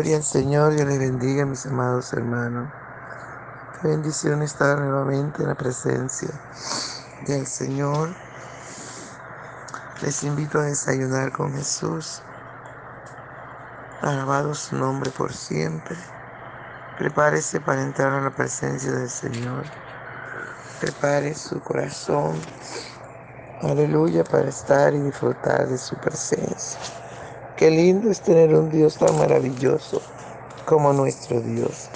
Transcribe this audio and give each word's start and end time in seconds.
Gloria 0.00 0.16
al 0.16 0.24
Señor, 0.24 0.72
Dios 0.72 0.88
les 0.88 0.98
bendiga, 0.98 1.44
mis 1.44 1.66
amados 1.66 2.10
hermanos. 2.14 2.72
Qué 3.82 3.88
bendición 3.88 4.40
estar 4.40 4.78
nuevamente 4.78 5.42
en 5.42 5.48
la 5.48 5.54
presencia 5.54 6.30
del 7.26 7.46
Señor. 7.46 8.08
Les 10.00 10.22
invito 10.24 10.58
a 10.58 10.62
desayunar 10.62 11.32
con 11.32 11.52
Jesús. 11.52 12.22
Alabado 14.00 14.54
su 14.54 14.74
nombre 14.74 15.10
por 15.10 15.34
siempre. 15.34 15.98
Prepárese 16.96 17.60
para 17.60 17.82
entrar 17.82 18.10
a 18.14 18.22
la 18.22 18.30
presencia 18.30 18.92
del 18.92 19.10
Señor. 19.10 19.66
Prepare 20.80 21.34
su 21.34 21.60
corazón. 21.60 22.40
Aleluya 23.60 24.24
para 24.24 24.48
estar 24.48 24.94
y 24.94 25.00
disfrutar 25.00 25.68
de 25.68 25.76
su 25.76 25.94
presencia. 25.96 26.99
Qué 27.60 27.70
lindo 27.70 28.10
es 28.10 28.22
tener 28.22 28.54
un 28.54 28.70
Dios 28.70 28.96
tan 28.96 29.18
maravilloso 29.18 30.00
como 30.64 30.94
nuestro 30.94 31.42
Dios. 31.42 31.90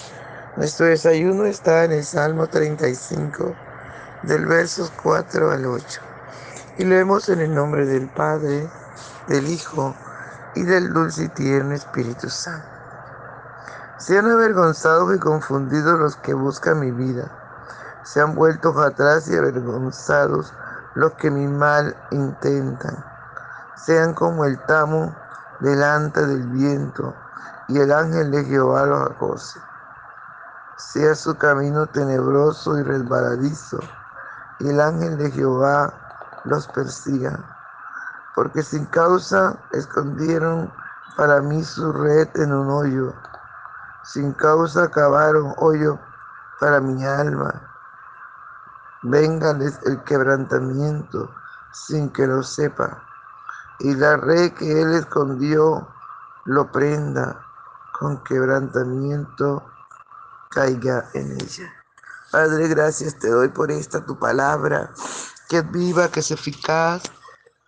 Nuestro 0.58 0.84
desayuno 0.84 1.46
está 1.46 1.84
en 1.84 1.92
el 1.92 2.04
Salmo 2.04 2.48
35, 2.48 3.54
del 4.24 4.44
versos 4.44 4.92
4 5.02 5.52
al 5.52 5.64
8. 5.64 6.00
Y 6.76 6.84
leemos 6.84 7.30
en 7.30 7.40
el 7.40 7.54
nombre 7.54 7.86
del 7.86 8.10
Padre, 8.10 8.68
del 9.26 9.48
Hijo 9.48 9.94
y 10.54 10.64
del 10.64 10.92
dulce 10.92 11.24
y 11.24 11.28
tierno 11.28 11.74
Espíritu 11.74 12.28
Santo. 12.28 12.68
Sean 13.96 14.30
avergonzados 14.30 15.16
y 15.16 15.18
confundidos 15.18 15.98
los 15.98 16.16
que 16.16 16.34
buscan 16.34 16.80
mi 16.80 16.90
vida. 16.90 17.30
Se 18.02 18.20
han 18.20 18.34
vuelto 18.34 18.78
atrás 18.82 19.28
y 19.28 19.34
avergonzados 19.34 20.52
los 20.94 21.12
que 21.12 21.30
mi 21.30 21.46
mal 21.46 21.96
intentan. 22.10 23.02
Sean 23.76 24.12
como 24.12 24.44
el 24.44 24.58
tamo 24.66 25.23
delante 25.60 26.26
del 26.26 26.46
viento, 26.48 27.14
y 27.68 27.78
el 27.78 27.92
ángel 27.92 28.30
de 28.30 28.44
Jehová 28.44 28.84
los 28.86 29.10
acose. 29.10 29.60
Sea 30.76 31.14
su 31.14 31.36
camino 31.36 31.86
tenebroso 31.86 32.78
y 32.78 32.82
resbaladizo, 32.82 33.78
y 34.60 34.68
el 34.68 34.80
ángel 34.80 35.16
de 35.18 35.30
Jehová 35.30 35.92
los 36.44 36.66
persiga, 36.68 37.38
porque 38.34 38.62
sin 38.62 38.84
causa 38.86 39.56
escondieron 39.72 40.72
para 41.16 41.40
mí 41.40 41.62
su 41.62 41.92
red 41.92 42.28
en 42.34 42.52
un 42.52 42.70
hoyo, 42.70 43.14
sin 44.02 44.32
causa 44.32 44.90
cavaron 44.90 45.54
hoyo 45.58 45.98
para 46.60 46.80
mi 46.80 47.04
alma. 47.04 47.52
Véngales 49.02 49.78
el 49.84 50.02
quebrantamiento 50.04 51.30
sin 51.72 52.10
que 52.10 52.26
lo 52.26 52.42
sepa 52.42 53.02
y 53.80 53.94
la 53.94 54.16
red 54.16 54.52
que 54.52 54.82
él 54.82 54.94
escondió 54.94 55.88
lo 56.44 56.70
prenda 56.70 57.44
con 57.92 58.22
quebrantamiento 58.24 59.64
caiga 60.50 61.10
en 61.14 61.32
ella. 61.32 61.72
Padre, 62.30 62.68
gracias 62.68 63.18
te 63.18 63.28
doy 63.28 63.48
por 63.48 63.70
esta 63.70 64.04
tu 64.04 64.18
palabra, 64.18 64.90
que 65.48 65.58
es 65.58 65.70
viva, 65.70 66.10
que 66.10 66.20
es 66.20 66.30
eficaz, 66.30 67.02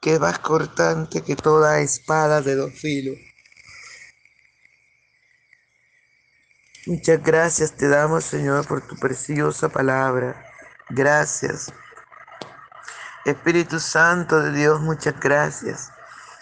que 0.01 0.15
es 0.15 0.21
más 0.21 0.39
cortante 0.39 1.23
que 1.23 1.37
toda 1.37 1.81
espada 1.81 2.41
de 2.41 2.57
dos 2.57 2.73
filos. 2.73 3.17
Muchas 6.87 7.21
gracias 7.23 7.73
te 7.77 7.89
damos, 7.89 8.25
Señor, 8.25 8.67
por 8.67 8.81
tu 8.81 8.97
preciosa 8.97 9.69
palabra. 9.69 10.45
Gracias. 10.89 11.73
Espíritu 13.25 13.81
Santo 13.81 14.41
de 14.41 14.53
Dios, 14.53 14.81
muchas 14.81 15.19
gracias. 15.19 15.91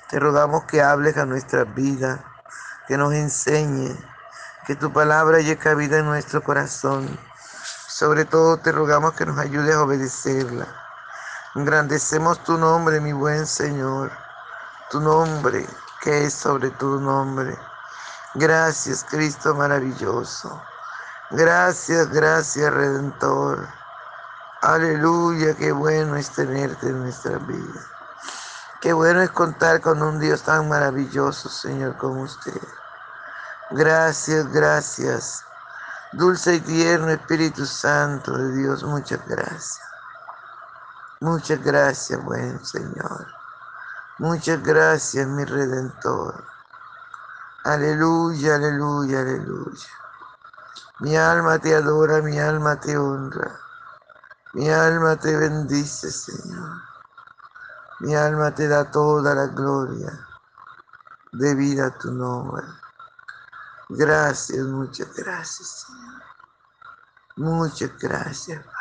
Te 0.08 0.20
rogamos 0.20 0.64
que 0.64 0.82
hables 0.82 1.16
a 1.16 1.26
nuestra 1.26 1.64
vida, 1.64 2.24
que 2.86 2.96
nos 2.96 3.12
enseñe, 3.12 3.96
que 4.66 4.76
tu 4.76 4.92
palabra 4.92 5.40
llegue 5.40 5.74
vida 5.74 5.98
en 5.98 6.06
nuestro 6.06 6.42
corazón. 6.42 7.18
Sobre 7.88 8.24
todo 8.24 8.58
te 8.58 8.72
rogamos 8.72 9.14
que 9.14 9.26
nos 9.26 9.38
ayudes 9.38 9.74
a 9.74 9.82
obedecerla. 9.82 10.66
Engrandecemos 11.54 12.42
tu 12.44 12.58
nombre, 12.58 13.00
mi 13.00 13.12
buen 13.12 13.46
Señor, 13.46 14.10
tu 14.90 15.00
nombre 15.00 15.66
que 16.04 16.26
es 16.26 16.34
sobre 16.34 16.70
tu 16.72 17.00
nombre. 17.00 17.58
Gracias, 18.34 19.06
Cristo 19.08 19.54
maravilloso. 19.54 20.62
Gracias, 21.30 22.10
gracias, 22.10 22.72
Redentor. 22.72 23.66
Aleluya, 24.60 25.54
qué 25.54 25.72
bueno 25.72 26.16
es 26.16 26.30
tenerte 26.30 26.88
en 26.88 27.00
nuestra 27.00 27.38
vida. 27.38 27.93
Qué 28.84 28.92
bueno 28.92 29.22
es 29.22 29.30
contar 29.30 29.80
con 29.80 30.02
un 30.02 30.20
Dios 30.20 30.42
tan 30.42 30.68
maravilloso, 30.68 31.48
Señor, 31.48 31.96
como 31.96 32.20
usted. 32.20 32.60
Gracias, 33.70 34.52
gracias. 34.52 35.42
Dulce 36.12 36.56
y 36.56 36.60
tierno 36.60 37.08
Espíritu 37.08 37.64
Santo 37.64 38.36
de 38.36 38.54
Dios, 38.56 38.84
muchas 38.84 39.26
gracias. 39.26 39.80
Muchas 41.20 41.64
gracias, 41.64 42.22
buen 42.22 42.62
Señor. 42.62 43.26
Muchas 44.18 44.62
gracias, 44.62 45.26
mi 45.28 45.46
Redentor. 45.46 46.44
Aleluya, 47.64 48.56
aleluya, 48.56 49.20
aleluya. 49.20 49.88
Mi 50.98 51.16
alma 51.16 51.58
te 51.58 51.74
adora, 51.74 52.20
mi 52.20 52.38
alma 52.38 52.78
te 52.78 52.98
honra. 52.98 53.50
Mi 54.52 54.68
alma 54.68 55.16
te 55.16 55.34
bendice, 55.34 56.10
Señor. 56.10 56.93
Mi 58.04 58.14
alma 58.14 58.54
te 58.54 58.68
da 58.68 58.90
toda 58.90 59.34
la 59.34 59.46
gloria 59.46 60.12
debida 61.32 61.86
a 61.86 61.98
tu 61.98 62.12
nombre. 62.12 62.62
Gracias, 63.88 64.58
muchas 64.66 65.08
gracias, 65.16 65.86
Señor. 65.86 66.22
Muchas 67.36 67.90
gracias, 67.98 68.58
Padre. 68.58 68.74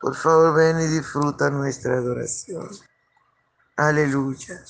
Por 0.00 0.16
favor, 0.16 0.54
ven 0.54 0.80
y 0.80 0.88
disfruta 0.88 1.48
nuestra 1.48 1.98
adoración. 1.98 2.68
Aleluya. 3.76 4.64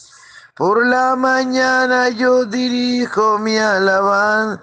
Por 0.54 0.84
la 0.86 1.16
mañana 1.16 2.10
yo 2.10 2.44
dirijo 2.44 3.38
mi 3.38 3.56
alabanza 3.56 4.60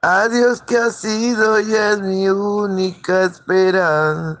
a 0.00 0.28
Dios 0.28 0.62
que 0.62 0.78
ha 0.78 0.90
sido 0.90 1.60
y 1.60 1.76
es 1.76 2.00
mi 2.00 2.28
única 2.28 3.22
esperanza. 3.22 4.40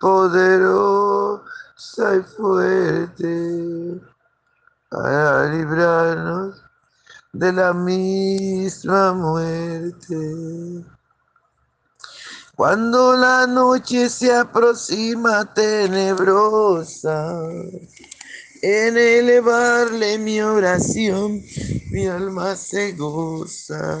poderosa 0.00 1.42
y 2.16 2.22
fuerte 2.36 4.00
para 4.88 5.50
librarnos 5.52 6.62
de 7.32 7.52
la 7.52 7.72
misma 7.72 9.12
muerte. 9.12 10.16
Cuando 12.56 13.16
la 13.16 13.46
noche 13.46 14.08
se 14.08 14.34
aproxima 14.34 15.44
tenebrosa, 15.54 17.40
en 18.62 18.98
elevarle 18.98 20.18
mi 20.18 20.40
oración, 20.40 21.40
mi 21.92 22.06
alma 22.08 22.56
se 22.56 22.92
goza. 22.92 24.00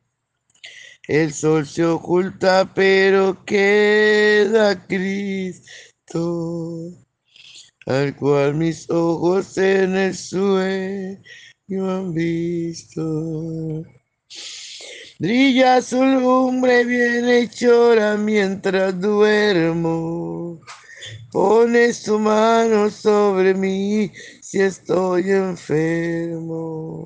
El 1.11 1.33
sol 1.33 1.67
se 1.67 1.83
oculta, 1.83 2.71
pero 2.73 3.43
queda 3.43 4.87
Cristo, 4.87 6.23
al 7.85 8.15
cual 8.15 8.55
mis 8.55 8.89
ojos 8.89 9.57
en 9.57 9.97
el 9.97 10.15
sueño 10.15 11.19
han 11.91 12.13
visto. 12.13 13.83
Brilla 15.19 15.81
su 15.81 16.01
lumbre 16.01 16.85
bien 16.85 17.27
hechora 17.27 18.15
mientras 18.15 18.97
duermo. 18.97 20.61
Pone 21.33 21.93
su 21.93 22.19
mano 22.19 22.89
sobre 22.89 23.53
mí 23.53 24.09
si 24.41 24.61
estoy 24.61 25.29
enfermo. 25.31 27.05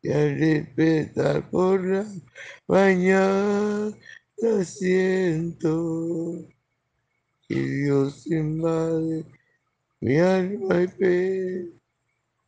Y 0.00 0.12
al 0.12 0.38
despertar 0.38 1.50
por 1.50 1.84
la 1.84 2.06
mañana 2.68 3.92
siento 4.64 6.46
que 7.48 7.54
Dios 7.54 8.24
invade 8.28 9.24
mi 10.00 10.18
alma 10.18 10.82
y 10.82 10.86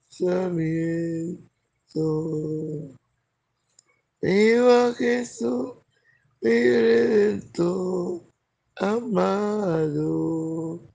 pensamiento. 0.08 1.40
Viva 4.22 4.94
Jesús, 4.94 5.72
mi 6.42 6.50
redentor 6.50 8.22
amado 8.76 10.89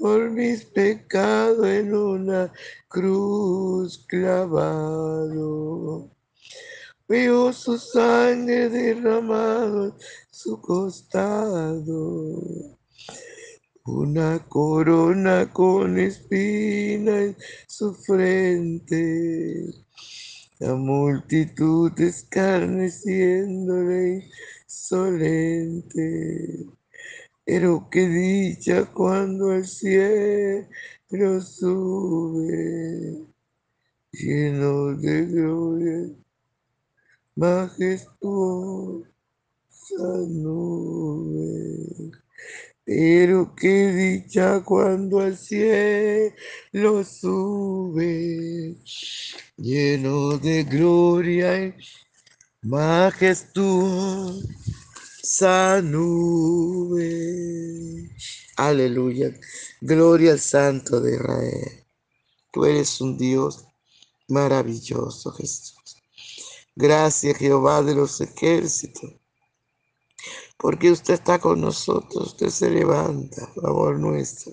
por 0.00 0.30
mis 0.30 0.64
pecados 0.64 1.66
en 1.66 1.94
una 1.94 2.50
cruz 2.88 4.06
clavado. 4.08 6.10
Veo 7.06 7.52
su 7.52 7.76
sangre 7.76 8.70
derramado 8.70 9.88
en 9.88 9.94
su 10.30 10.58
costado. 10.62 12.40
Una 13.84 14.38
corona 14.48 15.52
con 15.52 15.98
espina 15.98 17.20
en 17.20 17.36
su 17.68 17.92
frente. 17.92 19.66
La 20.60 20.74
multitud 20.76 21.92
escarneciéndole 22.00 24.30
insolente. 24.64 26.00
Pero 27.52 27.88
qué 27.90 28.06
dicha 28.06 28.84
cuando 28.84 29.52
el 29.52 29.66
cielo 29.66 31.40
sube, 31.40 33.26
lleno 34.12 34.96
de 34.96 35.26
gloria, 35.26 36.14
majestuosa 37.34 39.04
nube. 40.28 42.12
Pero 42.84 43.52
qué 43.56 43.92
dicha 43.94 44.62
cuando 44.64 45.18
al 45.18 45.36
cielo 45.36 47.02
sube, 47.02 48.76
lleno 49.56 50.38
de 50.38 50.62
gloria 50.62 51.66
y 51.66 51.74
majestuosa 52.62 54.69
nube. 55.82 57.06
Aleluya. 58.56 59.32
Gloria 59.80 60.32
al 60.32 60.40
Santo 60.40 61.00
de 61.00 61.14
Israel. 61.14 61.86
Tú 62.52 62.64
eres 62.64 63.00
un 63.00 63.16
Dios 63.16 63.64
maravilloso, 64.28 65.32
Jesús. 65.32 65.76
Gracias, 66.74 67.38
Jehová 67.38 67.82
de 67.82 67.94
los 67.94 68.20
ejércitos. 68.20 69.10
Porque 70.56 70.90
usted 70.90 71.14
está 71.14 71.38
con 71.38 71.60
nosotros, 71.60 72.28
usted 72.28 72.48
se 72.48 72.70
levanta 72.70 73.44
a 73.44 73.54
favor 73.54 73.98
nuestro, 73.98 74.52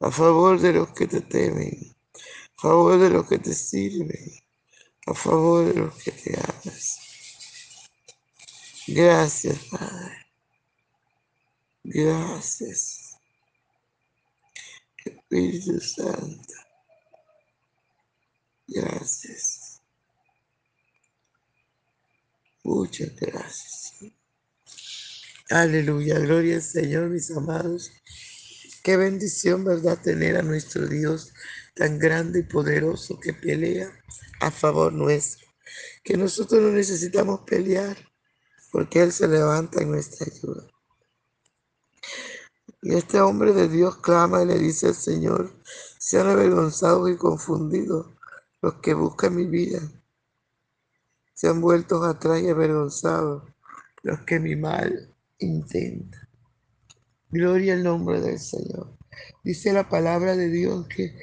a 0.00 0.10
favor 0.10 0.60
de 0.60 0.72
los 0.74 0.90
que 0.90 1.06
te 1.06 1.20
temen, 1.20 1.96
a 2.58 2.62
favor 2.62 2.98
de 2.98 3.10
los 3.10 3.26
que 3.26 3.38
te 3.38 3.52
sirven, 3.54 4.30
a 5.06 5.14
favor 5.14 5.64
de 5.64 5.74
los 5.74 5.94
que 5.96 6.12
te 6.12 6.38
amas. 6.38 7.09
Gracias, 8.92 9.56
Padre. 9.70 10.26
Gracias. 11.84 13.16
Espíritu 15.04 15.80
Santo. 15.80 16.54
Gracias. 18.66 19.80
Muchas 22.64 23.14
gracias. 23.14 23.94
Aleluya, 25.50 26.18
gloria 26.18 26.56
al 26.56 26.62
Señor, 26.62 27.10
mis 27.10 27.30
amados. 27.30 27.92
Qué 28.82 28.96
bendición, 28.96 29.64
¿verdad? 29.64 30.02
Tener 30.02 30.36
a 30.36 30.42
nuestro 30.42 30.88
Dios 30.88 31.32
tan 31.76 32.00
grande 32.00 32.40
y 32.40 32.42
poderoso 32.42 33.20
que 33.20 33.34
pelea 33.34 33.88
a 34.40 34.50
favor 34.50 34.92
nuestro. 34.92 35.46
Que 36.02 36.16
nosotros 36.16 36.60
no 36.60 36.70
necesitamos 36.70 37.42
pelear 37.46 38.09
porque 38.72 39.02
Él 39.02 39.12
se 39.12 39.28
levanta 39.28 39.82
en 39.82 39.90
nuestra 39.90 40.26
ayuda. 40.26 40.66
Y 42.82 42.94
este 42.94 43.20
hombre 43.20 43.52
de 43.52 43.68
Dios 43.68 43.96
clama 43.98 44.42
y 44.42 44.46
le 44.46 44.58
dice 44.58 44.88
al 44.88 44.94
Señor, 44.94 45.52
sean 45.98 46.28
avergonzados 46.28 47.10
y 47.10 47.16
confundidos 47.16 48.06
los 48.62 48.74
que 48.74 48.94
buscan 48.94 49.36
mi 49.36 49.46
vida. 49.46 49.80
Se 51.34 51.48
han 51.48 51.60
vuelto 51.60 52.02
atrás 52.04 52.40
y 52.40 52.48
avergonzados 52.48 53.44
los 54.02 54.20
que 54.20 54.40
mi 54.40 54.56
mal 54.56 55.14
intentan. 55.38 56.28
Gloria 57.28 57.74
al 57.74 57.82
nombre 57.82 58.20
del 58.20 58.38
Señor. 58.38 58.96
Dice 59.44 59.72
la 59.72 59.88
palabra 59.88 60.36
de 60.36 60.48
Dios 60.48 60.86
que 60.88 61.16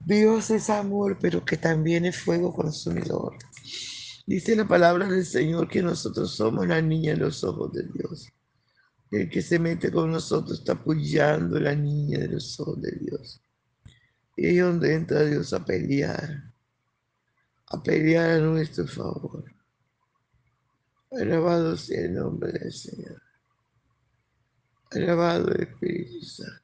Dios 0.00 0.50
es 0.50 0.70
amor, 0.70 1.18
pero 1.20 1.44
que 1.44 1.56
también 1.56 2.04
es 2.04 2.16
fuego 2.16 2.54
consumidor. 2.54 3.36
Dice 4.26 4.56
la 4.56 4.66
palabra 4.66 5.06
del 5.06 5.24
Señor 5.24 5.68
que 5.68 5.80
nosotros 5.80 6.34
somos 6.34 6.66
la 6.66 6.82
niña 6.82 7.12
en 7.12 7.20
los 7.20 7.44
ojos 7.44 7.72
de 7.72 7.84
Dios. 7.84 8.28
El 9.12 9.30
que 9.30 9.40
se 9.40 9.60
mete 9.60 9.92
con 9.92 10.10
nosotros 10.10 10.58
está 10.58 10.72
apoyando 10.72 11.60
la 11.60 11.76
niña 11.76 12.18
de 12.18 12.28
los 12.28 12.58
ojos 12.58 12.82
de 12.82 12.90
Dios. 12.90 13.40
Y 14.36 14.48
es 14.48 14.64
donde 14.64 14.94
entra 14.94 15.24
Dios 15.24 15.52
a 15.52 15.64
pelear, 15.64 16.52
a 17.68 17.80
pelear 17.80 18.30
a 18.30 18.38
nuestro 18.40 18.88
favor. 18.88 19.44
Alabado 21.12 21.76
sea 21.76 22.00
el 22.00 22.14
nombre 22.14 22.50
del 22.50 22.72
Señor. 22.72 23.22
Alabado 24.90 25.52
el 25.52 25.62
Espíritu 25.62 26.20
Santo. 26.26 26.62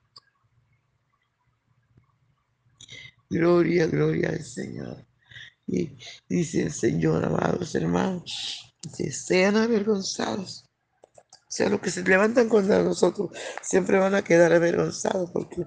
Gloria, 3.31 3.87
gloria 3.87 4.31
al 4.31 4.43
Señor. 4.43 5.12
Y 5.67 5.97
dice 6.29 6.63
el 6.63 6.73
Señor, 6.73 7.25
amados 7.25 7.75
hermanos, 7.75 8.75
que 8.97 9.13
sean 9.13 9.57
avergonzados. 9.57 10.65
O 11.17 11.55
sea, 11.55 11.69
los 11.69 11.81
que 11.81 11.91
se 11.91 12.03
levantan 12.03 12.49
contra 12.49 12.83
nosotros 12.83 13.31
siempre 13.63 13.99
van 13.99 14.15
a 14.15 14.23
quedar 14.23 14.53
avergonzados 14.53 15.31
porque 15.31 15.67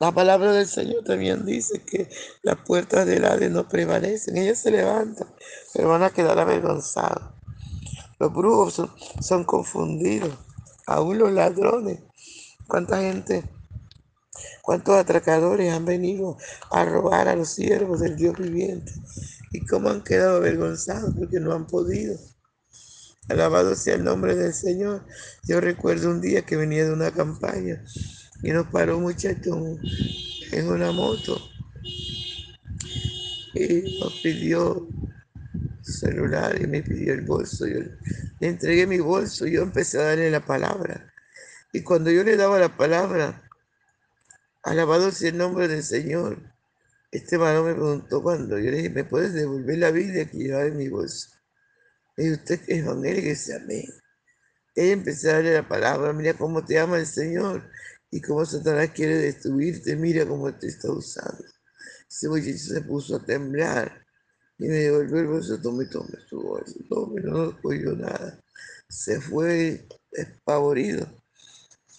la 0.00 0.12
palabra 0.12 0.52
del 0.52 0.66
Señor 0.66 1.02
también 1.04 1.44
dice 1.44 1.82
que 1.82 2.08
las 2.42 2.56
puertas 2.62 3.06
del 3.06 3.24
Hades 3.24 3.50
no 3.50 3.68
prevalecen. 3.68 4.36
Ellas 4.36 4.60
se 4.60 4.70
levantan, 4.70 5.28
pero 5.72 5.88
van 5.88 6.04
a 6.04 6.10
quedar 6.10 6.38
avergonzados. 6.38 7.34
Los 8.20 8.32
brujos 8.32 8.74
son, 8.74 8.90
son 9.20 9.44
confundidos, 9.44 10.36
aún 10.86 11.18
los 11.18 11.32
ladrones. 11.32 12.00
¿Cuánta 12.68 13.00
gente 13.00 13.44
cuántos 14.62 14.96
atracadores 14.96 15.72
han 15.72 15.84
venido 15.84 16.36
a 16.70 16.84
robar 16.84 17.28
a 17.28 17.36
los 17.36 17.50
siervos 17.50 18.00
del 18.00 18.16
Dios 18.16 18.36
viviente 18.38 18.92
y 19.52 19.64
cómo 19.66 19.90
han 19.90 20.02
quedado 20.02 20.36
avergonzados 20.36 21.14
porque 21.18 21.40
no 21.40 21.52
han 21.52 21.66
podido. 21.66 22.16
Alabado 23.28 23.74
sea 23.74 23.96
el 23.96 24.04
nombre 24.04 24.34
del 24.34 24.54
Señor. 24.54 25.04
Yo 25.44 25.60
recuerdo 25.60 26.10
un 26.10 26.20
día 26.20 26.42
que 26.42 26.56
venía 26.56 26.84
de 26.84 26.92
una 26.92 27.10
campaña 27.10 27.84
y 28.42 28.50
nos 28.52 28.66
paró 28.68 28.96
un 28.96 29.02
muchacho 29.02 29.56
en 30.52 30.68
una 30.68 30.92
moto 30.92 31.38
y 33.54 34.00
nos 34.00 34.14
pidió 34.22 34.88
celular 35.82 36.60
y 36.60 36.66
me 36.66 36.82
pidió 36.82 37.12
el 37.12 37.22
bolso. 37.22 37.66
Yo 37.66 37.80
le 38.40 38.48
entregué 38.48 38.86
mi 38.86 38.98
bolso 38.98 39.46
y 39.46 39.52
yo 39.52 39.62
empecé 39.62 39.98
a 39.98 40.04
darle 40.04 40.30
la 40.30 40.44
palabra. 40.44 41.12
Y 41.72 41.82
cuando 41.82 42.10
yo 42.10 42.24
le 42.24 42.36
daba 42.36 42.58
la 42.58 42.76
palabra, 42.76 43.47
Alabado 44.62 45.10
sea 45.10 45.30
el 45.30 45.38
nombre 45.38 45.68
del 45.68 45.82
Señor. 45.82 46.38
Este 47.10 47.36
varón 47.36 47.66
me 47.66 47.74
preguntó 47.74 48.22
cuando 48.22 48.58
yo 48.58 48.70
le 48.70 48.78
dije, 48.78 48.90
¿me 48.90 49.04
puedes 49.04 49.32
devolver 49.32 49.78
la 49.78 49.90
Biblia 49.90 50.28
que 50.30 50.36
llevaba 50.36 50.66
en 50.66 50.76
mi 50.76 50.88
bolsa? 50.88 51.40
Y 52.16 52.32
usted 52.32 52.60
que 52.60 52.74
es 52.74 52.78
evangélico 52.80 53.28
dice 53.28 53.54
amén. 53.54 53.86
Ella 54.74 54.92
empezó 54.92 55.30
a 55.30 55.32
darle 55.34 55.54
la 55.54 55.68
palabra, 55.68 56.12
mira 56.12 56.34
cómo 56.34 56.64
te 56.64 56.78
ama 56.78 56.98
el 56.98 57.06
Señor 57.06 57.68
y 58.10 58.20
cómo 58.20 58.44
Satanás 58.44 58.90
quiere 58.94 59.16
destruirte, 59.16 59.96
mira 59.96 60.26
cómo 60.26 60.52
te 60.54 60.66
está 60.68 60.90
usando. 60.90 61.44
Ese 62.10 62.28
muchacho 62.28 62.58
se 62.58 62.80
puso 62.82 63.16
a 63.16 63.24
temblar 63.24 64.06
y 64.58 64.66
me 64.66 64.74
devolvió 64.74 65.18
el 65.18 65.26
bolso, 65.26 65.60
tome, 65.60 65.86
tome 65.86 66.14
su 66.28 66.40
bolso, 66.40 66.74
tome, 66.88 67.20
no 67.22 67.60
cogió 67.60 67.92
nada. 67.94 68.40
Se 68.88 69.20
fue 69.20 69.86
espavorido. 70.12 71.06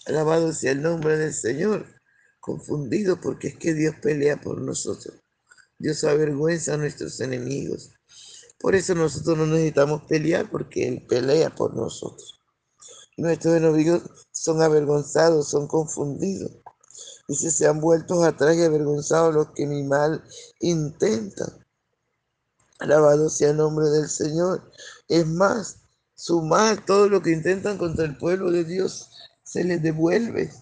Alabado 0.06 0.52
sea 0.52 0.72
el 0.72 0.82
nombre 0.82 1.16
del 1.16 1.32
Señor, 1.32 1.99
confundido 2.40 3.20
porque 3.20 3.48
es 3.48 3.56
que 3.56 3.74
Dios 3.74 3.94
pelea 4.02 4.40
por 4.40 4.60
nosotros. 4.60 5.14
Dios 5.78 6.04
avergüenza 6.04 6.74
a 6.74 6.76
nuestros 6.76 7.20
enemigos. 7.20 7.90
Por 8.58 8.74
eso 8.74 8.94
nosotros 8.94 9.38
no 9.38 9.46
necesitamos 9.46 10.02
pelear 10.02 10.50
porque 10.50 10.86
Él 10.86 11.06
pelea 11.06 11.54
por 11.54 11.74
nosotros. 11.74 12.38
Nuestros 13.16 13.56
enemigos 13.56 14.02
son 14.32 14.62
avergonzados, 14.62 15.48
son 15.48 15.66
confundidos. 15.66 16.52
Dice, 17.28 17.50
se 17.50 17.66
han 17.66 17.80
vuelto 17.80 18.22
atrás 18.24 18.56
y 18.56 18.62
avergonzados 18.62 19.34
los 19.34 19.50
que 19.52 19.66
mi 19.66 19.82
mal 19.84 20.24
intentan. 20.60 21.64
Alabado 22.78 23.28
sea 23.28 23.50
el 23.50 23.58
nombre 23.58 23.86
del 23.86 24.08
Señor. 24.08 24.70
Es 25.08 25.26
más, 25.26 25.76
su 26.14 26.42
mal, 26.42 26.84
todo 26.84 27.08
lo 27.08 27.22
que 27.22 27.30
intentan 27.30 27.78
contra 27.78 28.04
el 28.04 28.16
pueblo 28.18 28.50
de 28.50 28.64
Dios, 28.64 29.10
se 29.44 29.64
les 29.64 29.82
devuelve. 29.82 30.52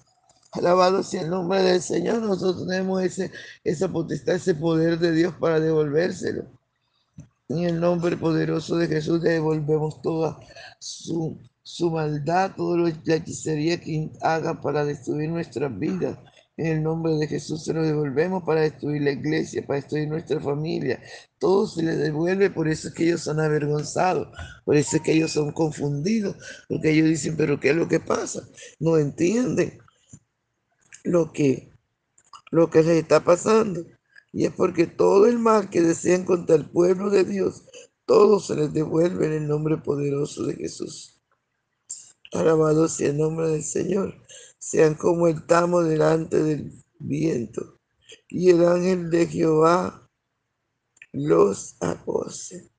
Alabado 0.52 1.02
sea 1.02 1.23
el 1.23 1.31
nombre 1.31 1.62
del 1.62 1.83
Señor. 1.83 2.23
Nosotros 2.23 2.67
tenemos 2.67 3.02
ese, 3.02 3.31
esa 3.64 3.88
potestad, 3.88 4.37
ese 4.37 4.55
poder 4.55 4.99
de 4.99 5.12
Dios 5.12 5.35
para 5.38 5.61
devolvérselo. 5.61 6.47
En 7.49 7.59
el 7.64 7.81
nombre 7.81 8.17
poderoso 8.17 8.76
de 8.76 8.88
Jesús 8.88 9.23
devolvemos 9.23 10.00
toda 10.02 10.38
su, 10.78 11.38
su 11.62 11.90
maldad, 11.90 12.52
toda 12.57 12.78
la 12.78 13.14
hechicería 13.14 13.81
que 13.81 14.11
haga 14.21 14.61
para 14.61 14.85
destruir 14.85 15.31
nuestras 15.31 15.76
vidas. 15.78 16.19
En 16.57 16.67
el 16.67 16.83
nombre 16.83 17.14
de 17.14 17.28
Jesús 17.28 17.64
se 17.64 17.73
lo 17.73 17.83
devolvemos 17.83 18.43
para 18.43 18.62
destruir 18.62 19.02
la 19.02 19.12
iglesia, 19.12 19.64
para 19.67 19.81
destruir 19.81 20.09
nuestra 20.09 20.40
familia. 20.40 21.00
Todo 21.38 21.67
se 21.67 21.83
les 21.83 21.99
devuelve, 21.99 22.50
por 22.50 22.69
eso 22.69 22.88
es 22.88 22.95
que 22.95 23.05
ellos 23.05 23.21
son 23.23 23.38
avergonzados, 23.38 24.28
por 24.64 24.76
eso 24.76 24.97
es 24.97 25.02
que 25.02 25.12
ellos 25.12 25.31
son 25.31 25.52
confundidos, 25.52 26.37
porque 26.69 26.90
ellos 26.90 27.09
dicen, 27.09 27.37
pero 27.37 27.61
¿qué 27.61 27.71
es 27.71 27.76
lo 27.76 27.87
que 27.87 28.00
pasa? 28.00 28.43
No 28.81 28.99
entienden 28.99 29.78
lo 31.11 31.33
que, 31.33 31.73
lo 32.50 32.71
que 32.71 32.83
les 32.83 33.03
está 33.03 33.25
pasando. 33.25 33.85
Y 34.33 34.45
es 34.45 34.53
porque 34.53 34.87
todo 34.87 35.27
el 35.27 35.38
mal 35.38 35.71
que 35.71 35.81
desean 35.81 36.25
contra 36.25 36.57
el 36.57 36.69
pueblo 36.69 37.11
de 37.11 37.25
Dios, 37.25 37.65
todo 38.05 38.41
se 38.41 38.55
les 38.55 38.73
devuelve 38.73 39.27
en 39.27 39.33
el 39.33 39.49
nombre 39.49 39.79
poderoso 39.79 40.45
de 40.45 40.55
Jesús. 40.55 41.21
Alabado 42.33 42.88
sea 42.88 43.09
el 43.09 43.19
nombre 43.19 43.49
del 43.49 43.65
Señor 43.65 44.15
sean 44.59 44.95
como 44.95 45.29
el 45.29 45.47
tamo 45.47 45.83
delante 45.83 46.43
del 46.43 46.73
viento, 46.99 47.81
y 48.29 48.50
el 48.50 48.67
ángel 48.67 49.11
de 49.11 49.27
Jehová 49.27 50.09
los 51.12 51.77
acose. 51.81 52.71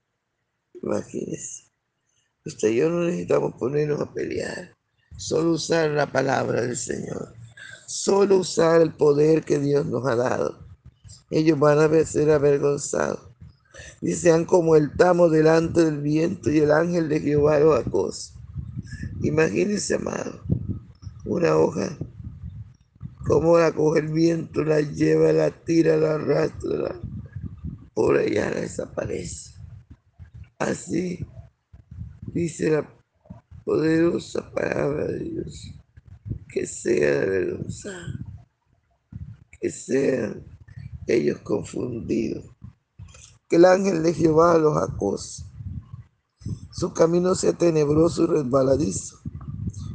Imagínense, 0.81 1.63
usted 2.45 2.69
y 2.69 2.75
yo 2.77 2.89
no 2.89 3.05
necesitamos 3.05 3.55
ponernos 3.55 4.01
a 4.01 4.13
pelear, 4.13 4.77
solo 5.17 5.51
usar 5.51 5.89
la 5.91 6.11
palabra 6.11 6.61
del 6.61 6.77
Señor, 6.77 7.33
solo 7.89 8.37
usar 8.37 8.81
el 8.81 8.93
poder 8.93 9.43
que 9.43 9.57
Dios 9.57 9.83
nos 9.87 10.05
ha 10.05 10.15
dado. 10.15 10.59
Ellos 11.31 11.57
van 11.57 11.79
a 11.79 12.05
ser 12.05 12.29
avergonzados. 12.29 13.19
Y 13.99 14.13
sean 14.13 14.45
como 14.45 14.75
el 14.75 14.95
tamo 14.95 15.27
delante 15.27 15.83
del 15.83 15.99
viento 15.99 16.51
y 16.51 16.59
el 16.59 16.71
ángel 16.71 17.09
de 17.09 17.19
Jehová 17.19 17.59
los 17.59 17.79
acose. 17.79 18.33
Imagínense, 19.23 19.95
amado 19.95 20.39
una 21.25 21.55
hoja, 21.55 21.97
como 23.27 23.57
la 23.57 23.71
coge 23.71 23.99
el 23.99 24.07
viento, 24.07 24.63
la 24.63 24.81
lleva, 24.81 25.31
la 25.31 25.51
tira, 25.51 25.97
la 25.97 26.15
arrastra, 26.15 26.95
por 27.93 28.17
allá 28.17 28.51
desaparece. 28.51 29.53
Así 30.57 31.25
dice 32.33 32.71
la 32.71 32.89
poderosa 33.65 34.49
palabra 34.51 35.05
de 35.05 35.19
Dios, 35.19 35.78
que 36.49 36.65
sea 36.65 37.25
que 39.61 39.69
sean 39.69 40.43
ellos 41.07 41.39
confundidos, 41.39 42.45
que 43.47 43.57
el 43.57 43.65
ángel 43.65 44.03
de 44.03 44.13
Jehová 44.13 44.57
los 44.57 44.77
acose, 44.77 45.43
su 46.71 46.93
camino 46.93 47.35
sea 47.35 47.53
tenebroso 47.53 48.23
y 48.23 48.27
resbaladizo 48.27 49.19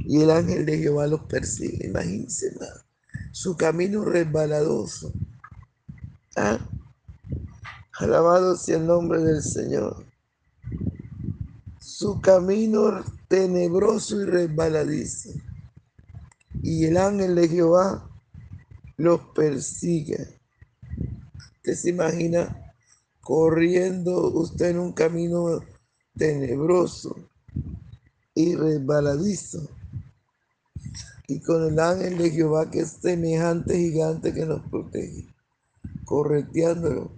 y 0.06 0.20
el 0.20 0.30
ángel 0.30 0.66
de 0.66 0.78
Jehová 0.78 1.06
los 1.06 1.22
persigue. 1.22 1.86
Imagínense, 1.86 2.54
su 3.32 3.56
camino 3.56 4.04
resbaladoso. 4.04 5.12
¿Ah? 6.36 6.58
Alabado 7.98 8.56
sea 8.56 8.76
el 8.76 8.86
nombre 8.86 9.22
del 9.22 9.42
Señor. 9.42 10.04
Su 11.80 12.20
camino 12.20 13.02
tenebroso 13.28 14.20
y 14.20 14.24
resbaladizo. 14.24 15.30
Y 16.66 16.86
el 16.86 16.96
ángel 16.96 17.34
de 17.34 17.46
Jehová 17.46 18.10
los 18.96 19.20
persigue. 19.34 20.40
Usted 21.56 21.74
se 21.74 21.90
imagina 21.90 22.72
corriendo 23.20 24.30
usted 24.30 24.70
en 24.70 24.78
un 24.78 24.92
camino 24.94 25.60
tenebroso 26.16 27.16
y 28.34 28.54
resbaladizo 28.54 29.68
y 31.28 31.38
con 31.40 31.70
el 31.70 31.78
ángel 31.78 32.16
de 32.16 32.30
Jehová 32.30 32.70
que 32.70 32.80
es 32.80 32.92
semejante 32.92 33.76
gigante 33.76 34.32
que 34.32 34.46
nos 34.46 34.66
protege, 34.70 35.28
correteándolo 36.06 37.12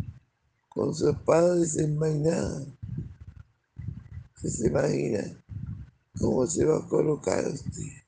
con 0.68 0.92
su 0.92 1.08
espada 1.08 1.54
desenvainada. 1.54 2.66
se 4.42 4.66
imagina 4.66 5.20
cómo 6.18 6.48
se 6.48 6.64
va 6.64 6.78
a 6.78 6.88
colocar 6.88 7.46
usted? 7.46 8.05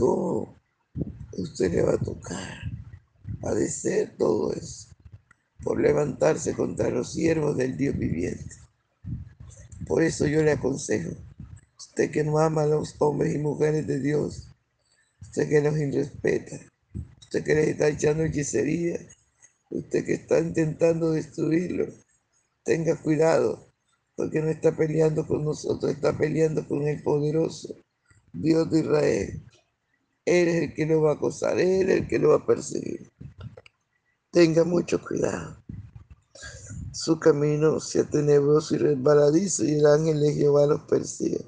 ¿Cómo 0.00 0.56
usted 1.36 1.72
le 1.72 1.82
va 1.82 1.92
a 1.92 1.98
tocar? 1.98 2.58
Padecer 3.42 4.16
todo 4.16 4.50
eso 4.54 4.88
por 5.62 5.78
levantarse 5.78 6.54
contra 6.54 6.88
los 6.88 7.12
siervos 7.12 7.58
del 7.58 7.76
Dios 7.76 7.98
viviente. 7.98 8.56
Por 9.86 10.02
eso 10.02 10.26
yo 10.26 10.42
le 10.42 10.52
aconsejo 10.52 11.10
usted 11.76 12.10
que 12.10 12.24
no 12.24 12.38
ama 12.38 12.62
a 12.62 12.66
los 12.66 12.94
hombres 12.98 13.34
y 13.34 13.38
mujeres 13.38 13.86
de 13.86 14.00
Dios, 14.00 14.48
usted 15.20 15.50
que 15.50 15.60
los 15.60 15.76
irrespeta, 15.76 16.56
usted 17.20 17.44
que 17.44 17.54
les 17.54 17.68
está 17.68 17.88
echando 17.88 18.24
hechicería, 18.24 18.98
usted 19.68 20.06
que 20.06 20.14
está 20.14 20.40
intentando 20.40 21.12
destruirlo, 21.12 21.88
tenga 22.64 22.96
cuidado, 22.96 23.70
porque 24.16 24.40
no 24.40 24.48
está 24.48 24.74
peleando 24.74 25.26
con 25.26 25.44
nosotros, 25.44 25.92
está 25.92 26.16
peleando 26.16 26.66
con 26.66 26.88
el 26.88 27.02
poderoso 27.02 27.74
Dios 28.32 28.70
de 28.70 28.80
Israel. 28.80 29.42
Él 30.24 30.48
es 30.48 30.62
el 30.62 30.74
que 30.74 30.86
lo 30.86 31.02
va 31.02 31.12
a 31.12 31.14
acosar, 31.14 31.58
Él 31.58 31.90
es 31.90 31.96
el 31.98 32.08
que 32.08 32.18
lo 32.18 32.30
va 32.30 32.36
a 32.36 32.46
perseguir. 32.46 33.10
Tenga 34.30 34.64
mucho 34.64 35.00
cuidado. 35.00 35.56
Su 36.92 37.18
camino 37.18 37.80
sea 37.80 38.04
tenebroso 38.08 38.74
y 38.74 38.78
resbaladizo 38.78 39.64
y 39.64 39.74
el 39.74 39.86
ángel 39.86 40.20
de 40.20 40.34
Jehová 40.34 40.66
los 40.66 40.82
persigue 40.82 41.44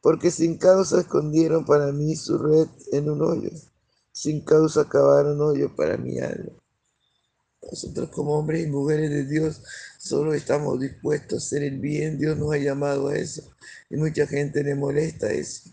porque 0.00 0.30
sin 0.30 0.56
causa 0.56 1.00
escondieron 1.00 1.64
para 1.64 1.92
mí 1.92 2.16
su 2.16 2.38
red 2.38 2.68
en 2.92 3.10
un 3.10 3.22
hoyo, 3.22 3.50
sin 4.12 4.44
causa 4.44 4.88
cavaron 4.88 5.40
hoyo 5.40 5.74
para 5.76 5.96
mi 5.96 6.18
alma. 6.18 6.52
Nosotros 7.62 8.08
como 8.10 8.38
hombres 8.38 8.66
y 8.66 8.70
mujeres 8.70 9.10
de 9.10 9.26
Dios 9.26 9.62
solo 9.98 10.32
estamos 10.32 10.80
dispuestos 10.80 11.34
a 11.34 11.46
hacer 11.46 11.62
el 11.64 11.78
bien, 11.78 12.18
Dios 12.18 12.36
nos 12.38 12.52
ha 12.52 12.58
llamado 12.58 13.08
a 13.08 13.16
eso 13.16 13.42
y 13.90 13.96
mucha 13.96 14.26
gente 14.26 14.64
le 14.64 14.74
molesta 14.74 15.30
eso. 15.30 15.70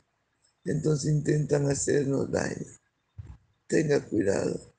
Entonces 0.68 1.12
intentan 1.12 1.70
hacernos 1.70 2.30
daño. 2.30 2.66
Tenga 3.68 4.06
cuidado, 4.06 4.74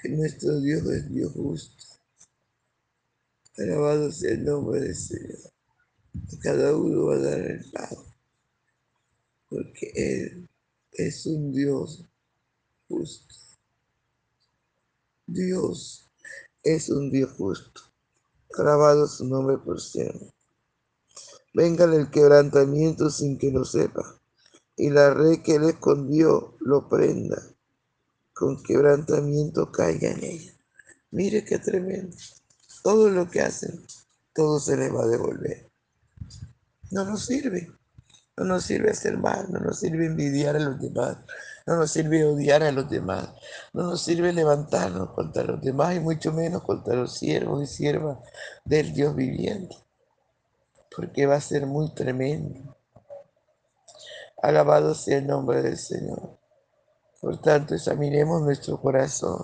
que 0.00 0.08
nuestro 0.08 0.60
Dios 0.60 0.86
es 0.86 1.08
Dios 1.10 1.32
justo. 1.32 1.84
Alabado 3.58 4.10
sea 4.10 4.32
el 4.32 4.44
nombre 4.44 4.80
del 4.80 4.96
Señor. 4.96 5.52
Cada 6.40 6.74
uno 6.74 7.06
va 7.06 7.16
a 7.16 7.18
dar 7.18 7.40
el 7.40 7.70
pago 7.70 8.12
porque 9.52 9.92
Él 9.94 10.48
es 10.92 11.26
un 11.26 11.52
Dios 11.52 12.06
justo. 12.88 13.34
Dios 15.26 16.10
es 16.62 16.88
un 16.88 17.10
Dios 17.10 17.32
justo. 17.32 17.82
Alabado 18.56 19.06
su 19.06 19.26
nombre 19.26 19.58
por 19.58 19.78
siempre. 19.78 20.32
Venga 21.52 21.84
el 21.84 22.10
quebrantamiento 22.10 23.10
sin 23.10 23.36
que 23.36 23.50
lo 23.50 23.66
sepa, 23.66 24.21
y 24.76 24.90
la 24.90 25.14
red 25.14 25.42
que 25.42 25.56
él 25.56 25.64
escondió 25.64 26.56
lo 26.60 26.88
prenda. 26.88 27.40
Con 28.32 28.62
quebrantamiento 28.62 29.70
caiga 29.70 30.10
en 30.10 30.24
ella. 30.24 30.52
Mire 31.10 31.44
qué 31.44 31.58
tremendo. 31.58 32.16
Todo 32.82 33.10
lo 33.10 33.30
que 33.30 33.42
hacen, 33.42 33.84
todo 34.34 34.58
se 34.58 34.76
le 34.76 34.90
va 34.90 35.04
a 35.04 35.08
devolver. 35.08 35.70
No 36.90 37.04
nos 37.04 37.26
sirve. 37.26 37.70
No 38.36 38.44
nos 38.44 38.64
sirve 38.64 38.90
hacer 38.90 39.18
mal, 39.18 39.52
no 39.52 39.60
nos 39.60 39.80
sirve 39.80 40.06
envidiar 40.06 40.56
a 40.56 40.58
los 40.58 40.80
demás, 40.80 41.18
no 41.66 41.76
nos 41.76 41.90
sirve 41.90 42.24
odiar 42.24 42.62
a 42.62 42.72
los 42.72 42.88
demás, 42.88 43.28
no 43.74 43.82
nos 43.82 44.02
sirve 44.02 44.32
levantarnos 44.32 45.10
contra 45.10 45.44
los 45.44 45.60
demás 45.60 45.94
y 45.96 46.00
mucho 46.00 46.32
menos 46.32 46.62
contra 46.62 46.94
los 46.94 47.18
siervos 47.18 47.62
y 47.62 47.66
siervas 47.66 48.18
del 48.64 48.94
Dios 48.94 49.14
viviente, 49.14 49.76
porque 50.96 51.26
va 51.26 51.36
a 51.36 51.40
ser 51.42 51.66
muy 51.66 51.94
tremendo. 51.94 52.74
Alabado 54.42 54.94
sea 54.94 55.18
el 55.18 55.26
nombre 55.26 55.62
del 55.62 55.78
Señor. 55.78 56.38
Por 57.20 57.40
tanto, 57.40 57.74
examinemos 57.74 58.42
nuestro 58.42 58.80
corazón. 58.80 59.42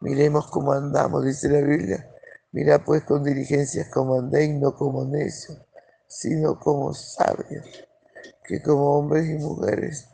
Miremos 0.00 0.46
cómo 0.48 0.72
andamos, 0.72 1.24
dice 1.24 1.48
la 1.48 1.60
Biblia. 1.60 2.08
Mira 2.52 2.84
pues 2.84 3.02
con 3.04 3.24
diligencias 3.24 3.88
como 3.88 4.18
andéis, 4.18 4.54
no 4.54 4.74
como 4.74 5.04
necios 5.04 5.58
sino 6.08 6.58
como 6.58 6.94
sabios, 6.94 7.66
que 8.42 8.62
como 8.62 8.98
hombres 8.98 9.28
y 9.28 9.34
mujeres 9.34 10.08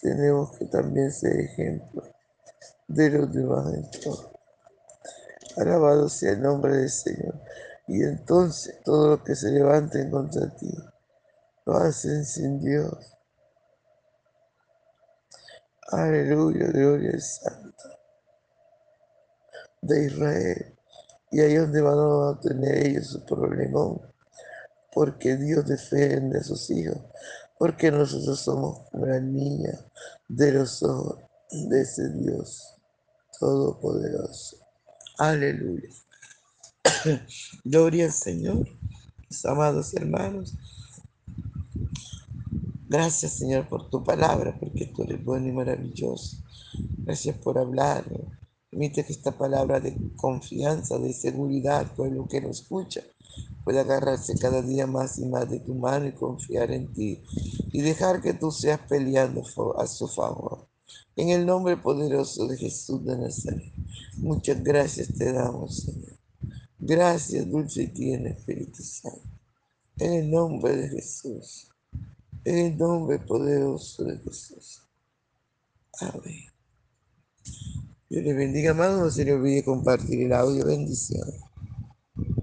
tenemos 0.00 0.56
que 0.56 0.66
también 0.66 1.10
ser 1.12 1.38
ejemplo 1.40 2.02
de 2.86 3.10
los 3.10 3.32
demás 3.32 3.74
en 3.74 3.90
todo. 4.02 4.30
Alabado 5.56 6.08
sea 6.08 6.32
el 6.32 6.42
nombre 6.42 6.76
del 6.76 6.90
Señor. 6.90 7.34
Y 7.88 8.02
entonces 8.02 8.80
todo 8.84 9.10
lo 9.10 9.24
que 9.24 9.34
se 9.34 9.50
levanten 9.50 10.10
contra 10.10 10.54
ti 10.54 10.72
lo 11.66 11.76
hacen 11.76 12.24
sin 12.24 12.60
Dios. 12.60 12.94
Aleluya, 15.88 16.66
gloria 16.68 17.10
al 17.12 17.20
Santo 17.20 17.84
de 19.82 20.06
Israel. 20.06 20.78
Y 21.30 21.40
ahí 21.40 21.54
es 21.54 21.60
donde 21.60 21.80
van 21.82 21.98
a 21.98 22.40
tener 22.40 22.86
ellos 22.86 23.08
su 23.08 23.24
problemón 23.24 24.00
porque 24.92 25.36
Dios 25.36 25.66
defiende 25.66 26.38
a 26.38 26.42
sus 26.42 26.70
hijos, 26.70 26.96
porque 27.58 27.90
nosotros 27.90 28.40
somos 28.40 28.80
una 28.92 29.20
niña 29.20 29.78
de 30.26 30.52
los 30.52 30.82
ojos 30.82 31.18
de 31.50 31.82
ese 31.82 32.08
Dios 32.14 32.76
todopoderoso. 33.38 34.56
Aleluya. 35.18 35.90
Gloria 37.64 38.06
al 38.06 38.12
Señor, 38.12 38.66
mis 39.28 39.44
amados 39.44 39.92
hermanos. 39.92 40.54
Gracias 42.88 43.32
Señor 43.32 43.68
por 43.68 43.90
tu 43.90 44.04
palabra, 44.04 44.56
porque 44.58 44.86
tú 44.86 45.02
eres 45.02 45.24
bueno 45.24 45.48
y 45.48 45.52
maravilloso. 45.52 46.36
Gracias 46.98 47.36
por 47.38 47.58
hablar. 47.58 48.04
Permite 48.70 49.04
que 49.04 49.12
esta 49.12 49.36
palabra 49.36 49.80
de 49.80 49.96
confianza, 50.16 50.98
de 50.98 51.12
seguridad, 51.12 51.94
pueblo 51.94 52.28
que 52.28 52.40
nos 52.40 52.60
escucha, 52.60 53.02
puede 53.64 53.80
agarrarse 53.80 54.38
cada 54.38 54.62
día 54.62 54.86
más 54.86 55.18
y 55.18 55.26
más 55.26 55.50
de 55.50 55.60
tu 55.60 55.74
mano 55.74 56.06
y 56.06 56.12
confiar 56.12 56.70
en 56.70 56.92
ti 56.92 57.24
y 57.72 57.80
dejar 57.80 58.22
que 58.22 58.34
tú 58.34 58.52
seas 58.52 58.80
peleando 58.88 59.42
a 59.78 59.86
su 59.86 60.06
favor. 60.06 60.68
En 61.16 61.30
el 61.30 61.44
nombre 61.44 61.76
poderoso 61.76 62.46
de 62.46 62.56
Jesús 62.56 63.04
de 63.04 63.18
Nazaret, 63.18 63.72
muchas 64.18 64.62
gracias 64.62 65.12
te 65.12 65.32
damos, 65.32 65.82
Señor. 65.82 66.18
Gracias, 66.78 67.50
dulce 67.50 67.84
y 67.84 67.88
tierno 67.88 68.28
Espíritu 68.28 68.82
Santo. 68.82 69.22
En 69.98 70.12
el 70.12 70.30
nombre 70.30 70.76
de 70.76 70.88
Jesús. 70.88 71.68
En 72.46 72.58
el 72.58 72.78
nombre 72.78 73.18
poderoso 73.18 74.04
de 74.04 74.18
Jesús. 74.18 74.80
Amén. 75.98 76.44
Dios 78.08 78.22
le 78.22 78.34
bendiga, 78.34 78.70
amado. 78.70 79.00
No 79.00 79.10
se 79.10 79.24
le 79.24 79.32
olvide 79.32 79.64
compartir 79.64 80.26
el 80.26 80.32
audio. 80.32 80.64
Bendiciones. 80.64 81.40